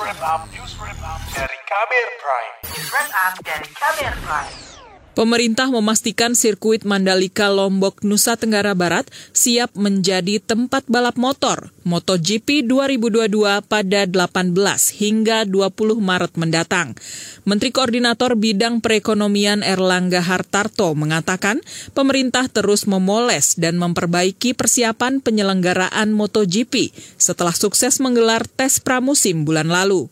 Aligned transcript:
wrap 0.00 0.20
up, 0.22 0.50
news 0.52 0.74
wrap 0.80 0.98
up 1.04 1.20
dari 1.34 1.58
Kamer 1.68 2.08
Prime. 2.18 2.54
News 2.64 2.90
Wrap 2.90 3.10
Up 3.14 3.34
dari 3.44 3.68
Kamer 3.74 4.14
Prime. 4.24 4.73
Pemerintah 5.14 5.70
memastikan 5.70 6.34
sirkuit 6.34 6.82
Mandalika 6.82 7.46
Lombok 7.46 8.02
Nusa 8.02 8.34
Tenggara 8.34 8.74
Barat 8.74 9.06
siap 9.30 9.70
menjadi 9.78 10.42
tempat 10.42 10.90
balap 10.90 11.14
motor 11.14 11.70
MotoGP 11.86 12.66
2022 12.66 13.62
pada 13.62 14.00
18 14.10 14.50
hingga 14.98 15.46
20 15.46 16.02
Maret 16.02 16.34
mendatang. 16.34 16.98
Menteri 17.46 17.70
Koordinator 17.70 18.34
Bidang 18.34 18.82
Perekonomian 18.82 19.62
Erlangga 19.62 20.18
Hartarto 20.18 20.98
mengatakan 20.98 21.62
pemerintah 21.94 22.50
terus 22.50 22.90
memoles 22.90 23.54
dan 23.54 23.78
memperbaiki 23.78 24.58
persiapan 24.58 25.22
penyelenggaraan 25.22 26.10
MotoGP 26.10 26.90
setelah 27.22 27.54
sukses 27.54 28.02
menggelar 28.02 28.50
tes 28.50 28.82
pramusim 28.82 29.46
bulan 29.46 29.70
lalu 29.70 30.10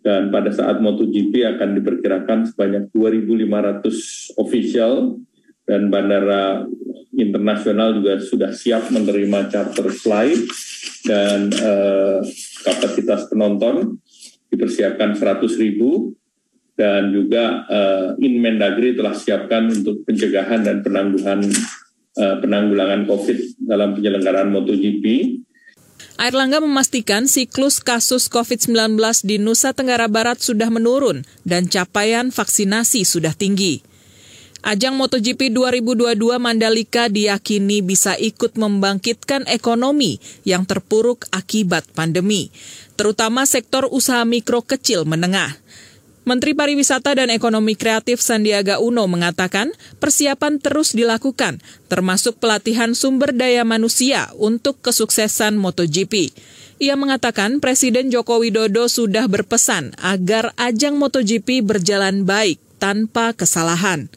dan 0.00 0.32
pada 0.32 0.48
saat 0.48 0.80
MotoGP 0.80 1.44
akan 1.56 1.76
diperkirakan 1.76 2.48
sebanyak 2.48 2.88
2.500 2.92 4.40
official 4.40 5.20
dan 5.68 5.92
bandara 5.92 6.64
internasional 7.14 8.00
juga 8.00 8.16
sudah 8.18 8.50
siap 8.50 8.88
menerima 8.88 9.52
charter 9.52 9.92
flight 9.92 10.40
dan 11.04 11.52
eh, 11.52 12.18
kapasitas 12.64 13.28
penonton 13.28 14.00
dipersiapkan 14.48 15.14
100 15.14 15.46
ribu. 15.60 16.16
Dan 16.80 17.12
juga 17.12 17.68
eh, 17.68 18.24
Inmendagri 18.24 18.96
telah 18.96 19.12
siapkan 19.12 19.68
untuk 19.68 20.00
pencegahan 20.08 20.64
dan 20.64 20.80
penangguhan 20.80 21.44
eh, 22.16 22.36
penanggulangan 22.40 23.04
COVID 23.04 23.68
dalam 23.68 23.92
penyelenggaraan 23.92 24.48
MotoGP 24.48 25.04
Airlangga 26.20 26.60
memastikan 26.60 27.24
siklus 27.24 27.80
kasus 27.80 28.28
COVID-19 28.28 28.76
di 29.24 29.40
Nusa 29.40 29.72
Tenggara 29.72 30.04
Barat 30.04 30.36
sudah 30.36 30.68
menurun 30.68 31.24
dan 31.48 31.64
capaian 31.64 32.28
vaksinasi 32.28 33.08
sudah 33.08 33.32
tinggi. 33.32 33.80
Ajang 34.60 35.00
MotoGP 35.00 35.48
2022 35.48 36.20
Mandalika 36.36 37.08
diyakini 37.08 37.80
bisa 37.80 38.20
ikut 38.20 38.52
membangkitkan 38.60 39.48
ekonomi 39.48 40.20
yang 40.44 40.68
terpuruk 40.68 41.24
akibat 41.32 41.88
pandemi, 41.96 42.52
terutama 43.00 43.48
sektor 43.48 43.88
usaha 43.88 44.20
mikro 44.28 44.60
kecil 44.60 45.08
menengah. 45.08 45.56
Menteri 46.20 46.52
Pariwisata 46.52 47.16
dan 47.16 47.32
Ekonomi 47.32 47.72
Kreatif 47.72 48.20
Sandiaga 48.20 48.76
Uno 48.76 49.08
mengatakan 49.08 49.72
persiapan 50.04 50.60
terus 50.60 50.92
dilakukan, 50.92 51.64
termasuk 51.88 52.36
pelatihan 52.36 52.92
sumber 52.92 53.32
daya 53.32 53.64
manusia 53.64 54.28
untuk 54.36 54.84
kesuksesan 54.84 55.56
MotoGP. 55.56 56.36
Ia 56.80 56.96
mengatakan 56.96 57.60
Presiden 57.64 58.12
Joko 58.12 58.40
Widodo 58.40 58.88
sudah 58.92 59.28
berpesan 59.32 59.96
agar 60.00 60.52
ajang 60.60 61.00
MotoGP 61.00 61.64
berjalan 61.64 62.28
baik 62.28 62.60
tanpa 62.76 63.32
kesalahan. 63.32 64.12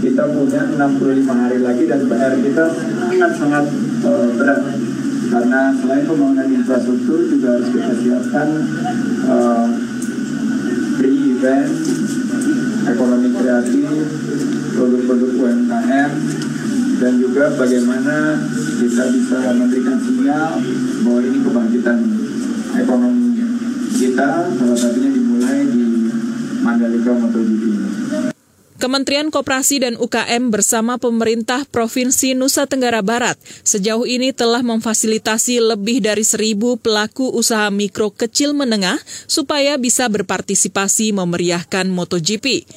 Kita 0.00 0.22
punya 0.32 0.64
65 0.70 1.28
hari 1.28 1.58
lagi 1.60 1.84
dan 1.86 2.00
PR 2.06 2.34
kita 2.40 2.64
sangat-sangat 2.72 3.64
uh, 4.06 4.26
berat 4.38 4.60
karena 5.28 5.60
selain 5.76 6.04
pembangunan 6.08 6.48
infrastruktur 6.48 7.20
juga 7.28 7.58
harus 7.58 7.68
kita 7.68 7.92
siapkan 8.00 8.48
uh, 9.28 9.66
kreatif, 13.58 13.90
produk-produk 14.78 15.30
UMKM, 15.34 16.10
dan 17.02 17.12
juga 17.18 17.50
bagaimana 17.58 18.38
kita 18.78 19.04
bisa 19.10 19.38
memberikan 19.50 19.98
sinyal 19.98 20.62
bahwa 21.02 21.20
ini 21.26 21.38
kebangkitan 21.42 21.98
ekonomi 22.78 23.26
kita, 23.98 24.46
salah 24.46 24.78
satunya 24.78 25.10
dimulai 25.10 25.66
di 25.66 26.06
Mandalika 26.62 27.18
MotoGP. 27.18 27.62
Kementerian 28.78 29.34
Koperasi 29.34 29.82
dan 29.82 29.98
UKM 29.98 30.54
bersama 30.54 31.02
pemerintah 31.02 31.66
Provinsi 31.66 32.38
Nusa 32.38 32.70
Tenggara 32.70 33.02
Barat 33.02 33.34
sejauh 33.66 34.06
ini 34.06 34.30
telah 34.30 34.62
memfasilitasi 34.62 35.58
lebih 35.58 35.98
dari 35.98 36.22
seribu 36.22 36.78
pelaku 36.78 37.26
usaha 37.34 37.66
mikro 37.74 38.14
kecil 38.14 38.54
menengah 38.54 39.02
supaya 39.26 39.74
bisa 39.82 40.06
berpartisipasi 40.06 41.10
memeriahkan 41.10 41.90
MotoGP. 41.90 42.70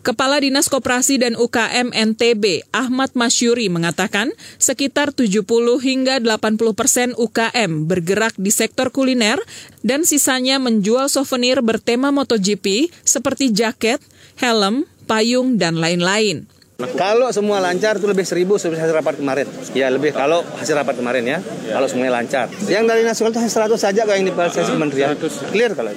Kepala 0.00 0.40
Dinas 0.40 0.72
Koperasi 0.72 1.20
dan 1.20 1.36
UKM 1.36 1.92
NTB, 1.92 2.64
Ahmad 2.72 3.12
Masyuri, 3.12 3.68
mengatakan 3.68 4.32
sekitar 4.56 5.12
70 5.12 5.44
hingga 5.76 6.16
80 6.24 6.72
persen 6.72 7.08
UKM 7.20 7.84
bergerak 7.84 8.32
di 8.40 8.48
sektor 8.48 8.88
kuliner 8.96 9.36
dan 9.84 10.08
sisanya 10.08 10.56
menjual 10.56 11.12
souvenir 11.12 11.60
bertema 11.60 12.08
MotoGP 12.16 12.88
seperti 13.04 13.52
jaket, 13.52 14.00
helm, 14.40 14.88
payung, 15.04 15.60
dan 15.60 15.76
lain-lain. 15.76 16.48
Kalau 16.96 17.28
semua 17.28 17.60
lancar 17.60 18.00
itu 18.00 18.08
lebih 18.08 18.24
seribu 18.24 18.56
seperti 18.56 18.80
hasil 18.80 18.96
rapat 19.04 19.20
kemarin. 19.20 19.52
Ya 19.76 19.92
lebih 19.92 20.16
kalau 20.16 20.40
hasil 20.56 20.80
rapat 20.80 20.96
kemarin 20.96 21.28
ya. 21.28 21.38
Kalau 21.76 21.84
semuanya 21.92 22.24
lancar. 22.24 22.48
Yang 22.72 22.84
dari 22.88 23.02
nasional 23.04 23.36
itu 23.36 23.40
100 23.44 23.76
saja 23.76 24.08
kalau 24.08 24.16
yang 24.16 24.24
di 24.24 24.32
kementerian. 24.32 25.12
Clear 25.52 25.76
kalau. 25.76 25.92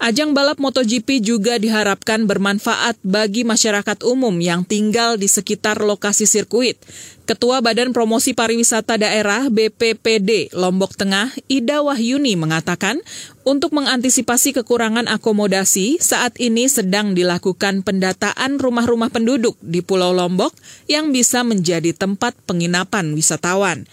Ajang 0.00 0.32
balap 0.32 0.56
MotoGP 0.56 1.20
juga 1.20 1.60
diharapkan 1.60 2.24
bermanfaat 2.24 2.96
bagi 3.04 3.44
masyarakat 3.44 4.00
umum 4.08 4.32
yang 4.40 4.64
tinggal 4.64 5.20
di 5.20 5.28
sekitar 5.28 5.76
lokasi 5.76 6.24
sirkuit. 6.24 6.80
Ketua 7.28 7.60
Badan 7.60 7.92
Promosi 7.92 8.32
Pariwisata 8.32 8.96
Daerah 8.96 9.52
BPPD 9.52 10.56
Lombok 10.56 10.96
Tengah, 10.96 11.36
Ida 11.52 11.84
Wahyuni 11.84 12.32
mengatakan, 12.32 12.96
untuk 13.44 13.76
mengantisipasi 13.76 14.56
kekurangan 14.56 15.04
akomodasi, 15.04 16.00
saat 16.00 16.32
ini 16.40 16.72
sedang 16.72 17.12
dilakukan 17.12 17.84
pendataan 17.84 18.56
rumah-rumah 18.56 19.12
penduduk 19.12 19.60
di 19.60 19.84
Pulau 19.84 20.16
Lombok 20.16 20.56
yang 20.88 21.12
bisa 21.12 21.44
menjadi 21.44 21.92
tempat 21.92 22.32
penginapan 22.48 23.12
wisatawan. 23.12 23.84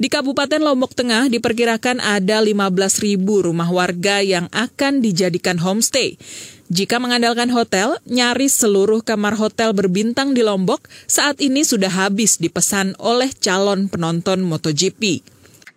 Di 0.00 0.08
Kabupaten 0.08 0.64
Lombok 0.64 0.96
Tengah 0.96 1.28
diperkirakan 1.28 2.00
ada 2.00 2.40
15.000 2.40 3.20
rumah 3.20 3.68
warga 3.68 4.24
yang 4.24 4.48
akan 4.48 5.04
dijadikan 5.04 5.60
homestay. 5.60 6.16
Jika 6.72 6.96
mengandalkan 6.96 7.52
hotel, 7.52 8.00
nyaris 8.08 8.56
seluruh 8.56 9.04
kamar 9.04 9.36
hotel 9.36 9.76
berbintang 9.76 10.32
di 10.32 10.40
Lombok 10.40 10.88
saat 11.04 11.44
ini 11.44 11.68
sudah 11.68 11.92
habis 11.92 12.40
dipesan 12.40 12.96
oleh 12.96 13.28
calon 13.44 13.92
penonton 13.92 14.40
MotoGP. 14.40 15.20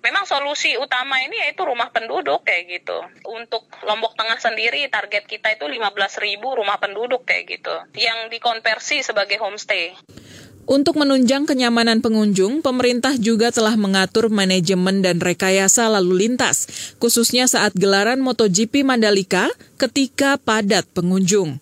Memang 0.08 0.24
solusi 0.24 0.80
utama 0.80 1.20
ini 1.20 1.44
yaitu 1.44 1.68
rumah 1.68 1.92
penduduk 1.92 2.48
kayak 2.48 2.80
gitu. 2.80 3.04
Untuk 3.28 3.68
Lombok 3.84 4.16
Tengah 4.16 4.40
sendiri 4.40 4.88
target 4.88 5.28
kita 5.28 5.52
itu 5.52 5.68
15.000 5.68 6.40
rumah 6.40 6.80
penduduk 6.80 7.28
kayak 7.28 7.60
gitu 7.60 7.76
yang 8.00 8.32
dikonversi 8.32 9.04
sebagai 9.04 9.36
homestay. 9.44 10.00
Untuk 10.64 10.96
menunjang 10.96 11.44
kenyamanan 11.44 12.00
pengunjung, 12.00 12.64
pemerintah 12.64 13.20
juga 13.20 13.52
telah 13.52 13.76
mengatur 13.76 14.32
manajemen 14.32 15.04
dan 15.04 15.20
rekayasa 15.20 15.92
lalu 15.92 16.24
lintas, 16.24 16.72
khususnya 17.04 17.52
saat 17.52 17.76
gelaran 17.76 18.24
MotoGP 18.24 18.88
Mandalika 18.88 19.52
ketika 19.76 20.40
padat 20.40 20.88
pengunjung. 20.96 21.60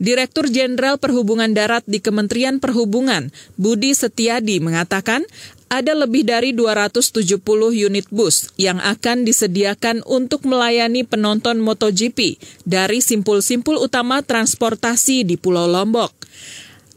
Direktur 0.00 0.48
Jenderal 0.48 0.96
Perhubungan 0.96 1.52
Darat 1.52 1.84
di 1.84 2.00
Kementerian 2.00 2.56
Perhubungan, 2.56 3.28
Budi 3.60 3.92
Setiadi, 3.92 4.56
mengatakan 4.56 5.20
ada 5.68 5.92
lebih 5.92 6.24
dari 6.24 6.56
270 6.56 7.36
unit 7.76 8.08
bus 8.08 8.48
yang 8.56 8.80
akan 8.80 9.28
disediakan 9.28 10.00
untuk 10.08 10.48
melayani 10.48 11.04
penonton 11.04 11.60
MotoGP 11.60 12.40
dari 12.64 13.04
simpul-simpul 13.04 13.76
utama 13.76 14.24
transportasi 14.24 15.28
di 15.28 15.36
Pulau 15.36 15.68
Lombok. 15.68 16.16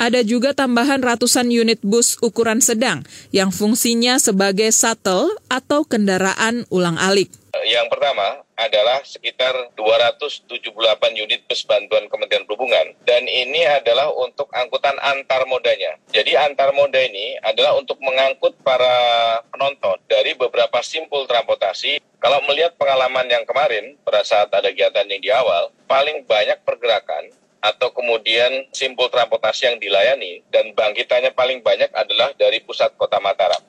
Ada 0.02 0.26
juga 0.26 0.58
tambahan 0.58 1.00
ratusan 1.06 1.54
unit 1.54 1.80
bus 1.86 2.18
ukuran 2.20 2.60
sedang 2.60 3.06
yang 3.30 3.54
fungsinya 3.54 4.18
sebagai 4.18 4.74
shuttle 4.74 5.30
atau 5.48 5.86
kendaraan 5.86 6.66
ulang-alik. 6.74 7.30
Yang 7.64 7.88
pertama 7.94 8.42
adalah 8.58 9.06
sekitar 9.06 9.54
278 9.78 10.74
unit 11.14 11.46
bus 11.46 11.62
bantuan 11.70 12.10
Kementerian 12.10 12.50
Perhubungan 12.50 12.98
dan 13.06 13.30
ini 13.30 13.62
adalah 13.70 14.10
untuk 14.10 14.50
angkutan 14.50 14.98
antar 14.98 15.46
modanya. 15.46 16.02
Jadi 16.10 16.34
antar 16.34 16.74
moda 16.74 16.98
ini 16.98 17.38
adalah 17.46 17.78
untuk 17.78 18.02
mengangkut 18.02 18.58
para 18.66 18.98
penonton 19.54 20.02
dari 20.10 20.34
beberapa 20.34 20.82
simpul 20.82 21.30
transportasi. 21.30 22.02
Kalau 22.18 22.42
melihat 22.50 22.74
pengalaman 22.74 23.30
yang 23.30 23.46
kemarin 23.46 24.02
pada 24.02 24.26
saat 24.26 24.50
ada 24.50 24.74
kegiatan 24.74 25.06
yang 25.06 25.22
di 25.22 25.30
awal, 25.30 25.70
paling 25.86 26.26
banyak 26.26 26.58
pergerakan 26.66 27.30
atau 27.64 27.96
kemudian 27.96 28.68
simpul 28.76 29.08
transportasi 29.08 29.72
yang 29.72 29.78
dilayani 29.80 30.44
dan 30.52 30.76
bangkitannya 30.76 31.32
paling 31.32 31.64
banyak 31.64 31.88
adalah 31.96 32.36
dari 32.36 32.60
pusat 32.60 32.92
kota 33.00 33.24
Mataram. 33.24 33.64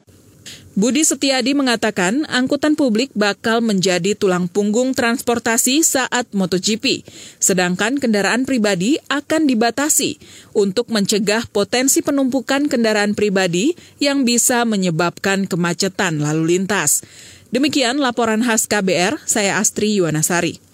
Budi 0.74 1.06
Setiadi 1.06 1.54
mengatakan 1.54 2.26
angkutan 2.26 2.74
publik 2.74 3.14
bakal 3.14 3.62
menjadi 3.62 4.18
tulang 4.18 4.50
punggung 4.50 4.90
transportasi 4.90 5.86
saat 5.86 6.26
MotoGP, 6.34 7.06
sedangkan 7.38 8.02
kendaraan 8.02 8.42
pribadi 8.42 8.98
akan 9.06 9.46
dibatasi 9.46 10.18
untuk 10.50 10.90
mencegah 10.90 11.46
potensi 11.46 12.02
penumpukan 12.02 12.66
kendaraan 12.66 13.14
pribadi 13.14 13.78
yang 14.02 14.26
bisa 14.26 14.66
menyebabkan 14.66 15.46
kemacetan 15.46 16.18
lalu 16.18 16.58
lintas. 16.58 17.06
Demikian 17.54 18.02
laporan 18.02 18.42
khas 18.42 18.66
KBR, 18.66 19.22
saya 19.30 19.62
Astri 19.62 20.02
Yuwanasari. 20.02 20.73